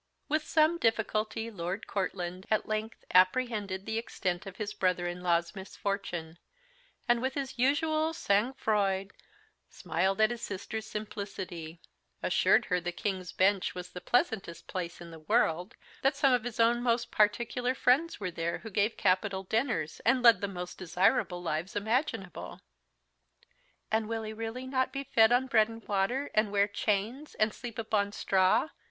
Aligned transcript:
With 0.27 0.43
some 0.47 0.79
difficulty 0.79 1.51
Lord 1.51 1.85
Courtland 1.85 2.47
at 2.49 2.67
length 2.67 3.05
apprehended 3.13 3.85
the 3.85 3.99
extent 3.99 4.47
of 4.47 4.55
his 4.57 4.73
brother 4.73 5.05
in 5.05 5.19
Iaw's 5.19 5.53
misfortune; 5.55 6.39
and, 7.07 7.21
with 7.21 7.35
his 7.35 7.59
usual 7.59 8.11
sang 8.11 8.53
froid, 8.53 9.11
smiled 9.69 10.19
at 10.19 10.31
his 10.31 10.41
sister's 10.41 10.87
simplicity, 10.87 11.79
assured 12.23 12.65
her 12.65 12.81
the 12.81 12.91
King's 12.91 13.31
Bench 13.31 13.75
was 13.75 13.91
the 13.91 14.01
pleasantest 14.01 14.65
place 14.65 15.01
in 15.01 15.11
the 15.11 15.19
world; 15.19 15.75
that 16.01 16.15
some 16.15 16.33
of 16.33 16.45
his 16.45 16.59
own 16.59 16.81
most 16.81 17.11
particular 17.11 17.75
friends 17.75 18.19
were 18.19 18.31
there, 18.31 18.57
who 18.57 18.71
gave 18.71 18.97
capital 18.97 19.43
dinners, 19.43 19.99
and 20.03 20.23
led 20.23 20.41
the 20.41 20.47
most 20.47 20.79
desirable 20.79 21.43
lives 21.43 21.75
imaginable. 21.75 22.61
"And 23.91 24.09
will 24.09 24.23
he 24.23 24.33
really 24.33 24.65
not 24.65 24.91
be 24.91 25.03
fed 25.03 25.31
on 25.31 25.45
bread 25.45 25.69
and 25.69 25.87
water, 25.87 26.31
and 26.33 26.51
wear 26.51 26.67
chains, 26.67 27.35
and 27.35 27.53
sleep 27.53 27.77
upon 27.77 28.13
straw?" 28.13 28.69